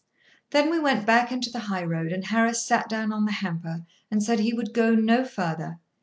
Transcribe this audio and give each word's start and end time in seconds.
Then 0.49 0.71
we 0.71 0.79
went 0.79 1.05
back 1.05 1.31
into 1.31 1.51
the 1.51 1.59
high 1.69 1.83
road, 1.83 2.11
and 2.11 2.25
Harris 2.25 2.65
sat 2.65 2.89
down 2.89 3.13
on 3.13 3.25
the 3.25 3.31
hamper 3.33 3.85
and 4.09 4.23
said 4.23 4.39
he 4.39 4.51
would 4.51 4.73
go 4.73 4.95
no 4.95 5.23
further. 5.23 5.77